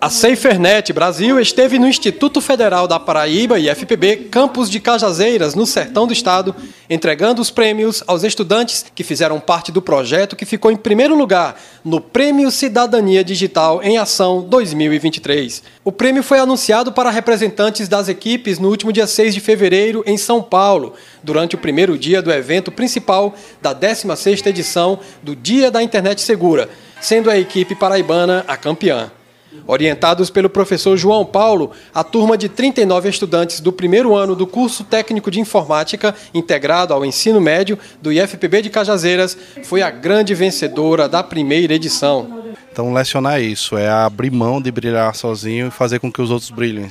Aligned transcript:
A 0.00 0.10
SaferNet 0.10 0.92
Brasil 0.92 1.40
esteve 1.40 1.78
no 1.78 1.88
Instituto 1.88 2.40
Federal 2.40 2.86
da 2.86 3.00
Paraíba 3.00 3.58
e 3.58 3.68
FPB 3.68 4.28
Campus 4.30 4.68
de 4.68 4.78
Cajazeiras, 4.78 5.54
no 5.54 5.64
sertão 5.64 6.06
do 6.06 6.12
estado, 6.12 6.54
entregando 6.90 7.40
os 7.40 7.50
prêmios 7.50 8.02
aos 8.06 8.22
estudantes 8.22 8.84
que 8.94 9.02
fizeram 9.02 9.40
parte 9.40 9.72
do 9.72 9.80
projeto 9.80 10.36
que 10.36 10.44
ficou 10.44 10.70
em 10.70 10.76
primeiro 10.76 11.16
lugar 11.16 11.58
no 11.84 12.00
Prêmio 12.00 12.50
Cidadania 12.50 13.24
Digital 13.24 13.82
em 13.82 13.96
Ação 13.96 14.42
2023. 14.42 15.62
O 15.82 15.90
prêmio 15.90 16.22
foi 16.22 16.38
anunciado 16.38 16.92
para 16.92 17.10
representantes 17.10 17.88
das 17.88 18.08
equipes 18.08 18.58
no 18.58 18.68
último 18.68 18.92
dia 18.92 19.06
6 19.06 19.32
de 19.32 19.40
fevereiro 19.40 20.04
em 20.06 20.18
São 20.18 20.42
Paulo, 20.42 20.92
durante 21.22 21.54
o 21.54 21.58
primeiro 21.58 21.96
dia 21.96 22.20
do 22.20 22.30
evento 22.30 22.70
principal 22.70 23.34
da 23.60 23.74
16ª 23.74 24.48
edição 24.48 24.98
do 25.22 25.34
Dia 25.34 25.70
da 25.70 25.82
Internet 25.82 26.20
Segura, 26.20 26.68
sendo 27.00 27.30
a 27.30 27.38
equipe 27.38 27.74
paraibana 27.74 28.44
a 28.46 28.56
campeã. 28.56 29.10
Orientados 29.66 30.28
pelo 30.30 30.50
professor 30.50 30.96
João 30.96 31.24
Paulo, 31.24 31.70
a 31.94 32.02
turma 32.02 32.36
de 32.36 32.48
39 32.48 33.08
estudantes 33.08 33.60
do 33.60 33.72
primeiro 33.72 34.14
ano 34.14 34.34
do 34.34 34.46
curso 34.46 34.84
técnico 34.84 35.30
de 35.30 35.40
informática 35.40 36.14
integrado 36.34 36.92
ao 36.92 37.04
ensino 37.04 37.40
médio 37.40 37.78
do 38.00 38.12
IFPB 38.12 38.62
de 38.62 38.70
Cajazeiras 38.70 39.36
foi 39.64 39.82
a 39.82 39.90
grande 39.90 40.34
vencedora 40.34 41.08
da 41.08 41.22
primeira 41.22 41.74
edição. 41.74 42.42
Então, 42.72 42.92
lecionar 42.92 43.38
é 43.38 43.42
isso 43.42 43.76
é 43.76 43.88
abrir 43.88 44.30
mão 44.30 44.60
de 44.60 44.70
brilhar 44.70 45.14
sozinho 45.14 45.68
e 45.68 45.70
fazer 45.70 45.98
com 45.98 46.10
que 46.10 46.22
os 46.22 46.30
outros 46.30 46.50
brilhem. 46.50 46.88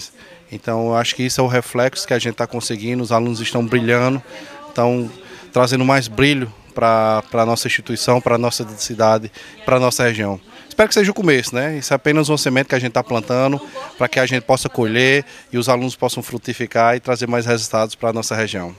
Então, 0.51 0.87
eu 0.87 0.95
acho 0.95 1.15
que 1.15 1.23
isso 1.23 1.41
é 1.41 1.43
o 1.43 1.47
reflexo 1.47 2.07
que 2.07 2.13
a 2.13 2.19
gente 2.19 2.33
está 2.33 2.45
conseguindo, 2.45 3.01
os 3.01 3.11
alunos 3.11 3.39
estão 3.39 3.65
brilhando, 3.65 4.21
estão 4.69 5.09
trazendo 5.51 5.83
mais 5.83 6.07
brilho 6.07 6.51
para 6.71 7.23
a 7.33 7.45
nossa 7.45 7.67
instituição, 7.67 8.19
para 8.19 8.35
a 8.35 8.37
nossa 8.37 8.67
cidade, 8.77 9.31
para 9.65 9.77
a 9.77 9.79
nossa 9.79 10.03
região. 10.03 10.39
Espero 10.67 10.87
que 10.87 10.95
seja 10.95 11.11
o 11.11 11.13
começo, 11.13 11.53
né? 11.53 11.77
Isso 11.77 11.93
é 11.93 11.95
apenas 11.95 12.29
um 12.29 12.37
semente 12.37 12.69
que 12.69 12.75
a 12.75 12.79
gente 12.79 12.89
está 12.89 13.03
plantando 13.03 13.61
para 13.97 14.07
que 14.07 14.19
a 14.19 14.25
gente 14.25 14.43
possa 14.43 14.69
colher 14.69 15.25
e 15.51 15.57
os 15.57 15.67
alunos 15.67 15.95
possam 15.95 16.23
frutificar 16.23 16.95
e 16.95 16.99
trazer 16.99 17.27
mais 17.27 17.45
resultados 17.45 17.93
para 17.93 18.09
a 18.09 18.13
nossa 18.13 18.35
região. 18.35 18.73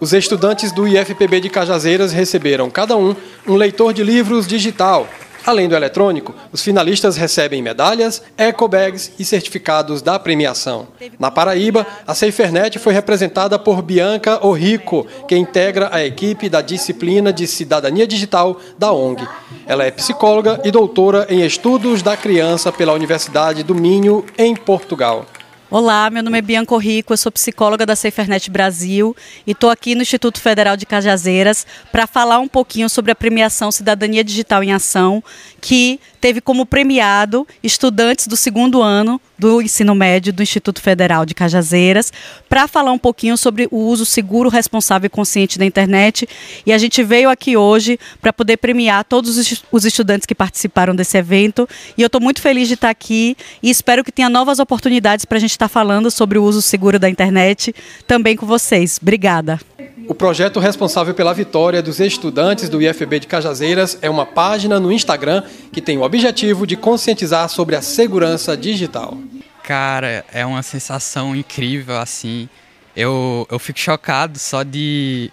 Os 0.00 0.12
estudantes 0.12 0.70
do 0.70 0.86
IFPB 0.86 1.40
de 1.40 1.50
Cajazeiras 1.50 2.12
receberam, 2.12 2.70
cada 2.70 2.96
um, 2.96 3.16
um 3.46 3.56
leitor 3.56 3.92
de 3.92 4.04
livros 4.04 4.46
digital, 4.46 5.08
Além 5.48 5.66
do 5.66 5.74
eletrônico, 5.74 6.34
os 6.52 6.62
finalistas 6.62 7.16
recebem 7.16 7.62
medalhas, 7.62 8.20
ecobags 8.36 9.10
e 9.18 9.24
certificados 9.24 10.02
da 10.02 10.18
premiação. 10.18 10.88
Na 11.18 11.30
Paraíba, 11.30 11.86
a 12.06 12.14
SaferNet 12.14 12.78
foi 12.78 12.92
representada 12.92 13.58
por 13.58 13.80
Bianca 13.80 14.46
Orrico, 14.46 15.06
que 15.26 15.34
integra 15.34 15.88
a 15.90 16.04
equipe 16.04 16.50
da 16.50 16.60
disciplina 16.60 17.32
de 17.32 17.46
Cidadania 17.46 18.06
Digital 18.06 18.60
da 18.78 18.92
ONG. 18.92 19.26
Ela 19.66 19.86
é 19.86 19.90
psicóloga 19.90 20.60
e 20.64 20.70
doutora 20.70 21.26
em 21.30 21.42
Estudos 21.42 22.02
da 22.02 22.14
Criança 22.14 22.70
pela 22.70 22.92
Universidade 22.92 23.62
do 23.62 23.74
Minho, 23.74 24.26
em 24.36 24.54
Portugal. 24.54 25.24
Olá, 25.70 26.08
meu 26.08 26.22
nome 26.22 26.38
é 26.38 26.40
Bianca 26.40 26.78
Rico, 26.78 27.12
eu 27.12 27.16
sou 27.18 27.30
psicóloga 27.30 27.84
da 27.84 27.94
SaferNet 27.94 28.50
Brasil 28.50 29.14
e 29.46 29.50
estou 29.50 29.68
aqui 29.68 29.94
no 29.94 30.00
Instituto 30.00 30.40
Federal 30.40 30.78
de 30.78 30.86
Cajazeiras 30.86 31.66
para 31.92 32.06
falar 32.06 32.38
um 32.38 32.48
pouquinho 32.48 32.88
sobre 32.88 33.12
a 33.12 33.14
premiação 33.14 33.70
Cidadania 33.70 34.24
Digital 34.24 34.64
em 34.64 34.72
Ação, 34.72 35.22
que 35.60 36.00
teve 36.22 36.40
como 36.40 36.64
premiado 36.64 37.46
estudantes 37.62 38.26
do 38.26 38.34
segundo 38.34 38.80
ano 38.80 39.20
do 39.38 39.62
ensino 39.62 39.94
médio 39.94 40.32
do 40.32 40.42
Instituto 40.42 40.80
Federal 40.80 41.24
de 41.24 41.32
Cajazeiras, 41.32 42.12
para 42.48 42.66
falar 42.66 42.90
um 42.90 42.98
pouquinho 42.98 43.36
sobre 43.36 43.68
o 43.70 43.76
uso 43.76 44.04
seguro, 44.04 44.48
responsável 44.48 45.06
e 45.06 45.10
consciente 45.10 45.58
da 45.58 45.64
internet. 45.64 46.28
E 46.66 46.72
a 46.72 46.78
gente 46.78 47.04
veio 47.04 47.30
aqui 47.30 47.56
hoje 47.56 48.00
para 48.20 48.32
poder 48.32 48.56
premiar 48.56 49.04
todos 49.04 49.62
os 49.70 49.84
estudantes 49.84 50.26
que 50.26 50.34
participaram 50.34 50.94
desse 50.94 51.16
evento. 51.16 51.68
E 51.96 52.02
eu 52.02 52.06
estou 52.06 52.20
muito 52.20 52.40
feliz 52.40 52.66
de 52.66 52.74
estar 52.74 52.90
aqui 52.90 53.36
e 53.62 53.70
espero 53.70 54.02
que 54.02 54.10
tenha 54.10 54.28
novas 54.28 54.58
oportunidades 54.58 55.24
para 55.24 55.36
a 55.38 55.40
gente 55.40 55.57
estar 55.58 55.68
falando 55.68 56.10
sobre 56.10 56.38
o 56.38 56.44
uso 56.44 56.62
seguro 56.62 56.98
da 56.98 57.10
internet 57.10 57.74
também 58.06 58.36
com 58.36 58.46
vocês. 58.46 58.98
Obrigada. 59.02 59.60
O 60.08 60.14
projeto 60.14 60.58
responsável 60.58 61.12
pela 61.12 61.34
vitória 61.34 61.82
dos 61.82 62.00
estudantes 62.00 62.68
do 62.68 62.80
IFB 62.80 63.20
de 63.20 63.26
Cajazeiras 63.26 63.98
é 64.00 64.08
uma 64.08 64.24
página 64.24 64.80
no 64.80 64.90
Instagram 64.90 65.42
que 65.70 65.82
tem 65.82 65.98
o 65.98 66.02
objetivo 66.02 66.66
de 66.66 66.76
conscientizar 66.76 67.48
sobre 67.50 67.76
a 67.76 67.82
segurança 67.82 68.56
digital. 68.56 69.18
Cara, 69.62 70.24
é 70.32 70.46
uma 70.46 70.62
sensação 70.62 71.36
incrível 71.36 71.98
assim. 71.98 72.48
Eu, 72.96 73.46
eu 73.50 73.58
fico 73.58 73.78
chocado 73.78 74.38
só 74.38 74.62
de, 74.62 75.30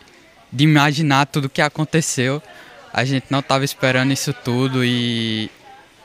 de 0.52 0.66
imaginar 0.66 1.26
tudo 1.28 1.48
que 1.48 1.62
aconteceu. 1.62 2.44
A 2.92 3.06
gente 3.06 3.28
não 3.30 3.40
estava 3.40 3.64
esperando 3.64 4.12
isso 4.12 4.34
tudo 4.34 4.84
e, 4.84 5.50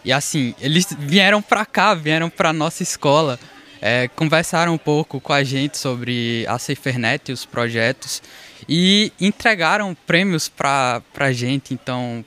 e 0.05 0.13
assim, 0.13 0.55
eles 0.61 0.87
vieram 0.97 1.43
para 1.43 1.67
cá, 1.67 1.93
vieram 1.93 2.31
para 2.31 2.53
nossa 2.53 2.85
escola, 2.85 3.39
é, 3.81 4.09
conversaram 4.09 4.75
um 4.75 4.79
pouco 4.79 5.21
com 5.21 5.33
a 5.33 5.43
gente 5.43 5.79
sobre 5.79 6.45
a 6.49 6.59
SaferNet 6.59 7.31
e 7.31 7.33
os 7.33 7.45
projetos 7.45 8.23
e 8.69 9.13
entregaram 9.21 9.97
prêmios 10.07 10.49
para 10.49 11.03
a 11.19 11.33
gente. 11.33 11.73
Então, 11.73 12.25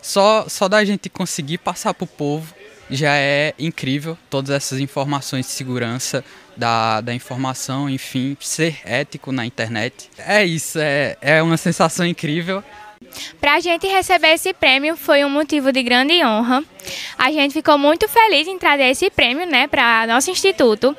só, 0.00 0.46
só 0.48 0.68
da 0.68 0.84
gente 0.84 1.08
conseguir 1.08 1.58
passar 1.58 1.94
para 1.94 2.04
o 2.04 2.08
povo 2.08 2.54
já 2.90 3.16
é 3.16 3.54
incrível 3.58 4.18
todas 4.28 4.50
essas 4.50 4.78
informações 4.78 5.46
de 5.46 5.52
segurança 5.52 6.22
da, 6.56 7.00
da 7.00 7.14
informação, 7.14 7.88
enfim, 7.88 8.36
ser 8.40 8.80
ético 8.84 9.32
na 9.32 9.46
internet. 9.46 10.10
É 10.18 10.44
isso, 10.44 10.78
é, 10.78 11.16
é 11.20 11.42
uma 11.42 11.56
sensação 11.56 12.06
incrível. 12.06 12.62
Para 13.40 13.54
a 13.54 13.60
gente 13.60 13.86
receber 13.86 14.34
esse 14.34 14.52
prêmio 14.52 14.96
foi 14.96 15.24
um 15.24 15.30
motivo 15.30 15.72
de 15.72 15.82
grande 15.82 16.24
honra. 16.24 16.62
A 17.18 17.30
gente 17.30 17.52
ficou 17.54 17.78
muito 17.78 18.08
feliz 18.08 18.48
em 18.48 18.58
trazer 18.58 18.84
esse 18.84 19.10
prêmio 19.10 19.46
né, 19.46 19.66
para 19.66 20.06
nosso 20.06 20.30
instituto. 20.30 20.96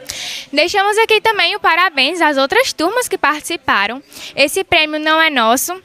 Deixamos 0.51 0.97
aqui 0.97 1.19
também 1.21 1.55
o 1.55 1.59
parabéns 1.59 2.21
às 2.21 2.37
outras 2.37 2.73
turmas 2.73 3.07
que 3.07 3.17
participaram. 3.17 4.01
Esse 4.35 4.63
prêmio 4.63 4.99
não 4.99 5.21
é 5.21 5.29
nosso, 5.29 5.81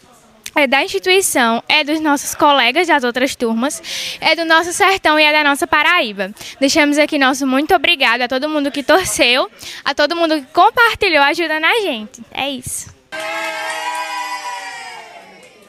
é 0.55 0.67
da 0.67 0.83
instituição, 0.83 1.63
é 1.69 1.85
dos 1.85 2.01
nossos 2.01 2.35
colegas 2.35 2.89
das 2.89 3.05
outras 3.05 3.37
turmas, 3.37 3.81
é 4.21 4.35
do 4.35 4.45
nosso 4.45 4.73
sertão 4.73 5.19
e 5.19 5.23
é 5.23 5.33
da 5.33 5.45
nossa 5.45 5.67
Paraíba. 5.67 6.33
Deixamos 6.59 6.99
aqui 6.99 7.19
nosso 7.19 7.47
muito 7.47 7.75
obrigado 7.75 8.23
a 8.23 8.29
todo 8.29 8.49
mundo 8.49 8.71
que 8.71 8.83
torceu, 8.83 9.51
a 9.85 9.95
todo 9.95 10.17
mundo 10.17 10.35
que 10.41 10.47
compartilhou 10.53 11.23
ajudando 11.23 11.65
a 11.65 11.81
gente. 11.81 12.21
É 12.33 12.51
isso. 12.51 12.93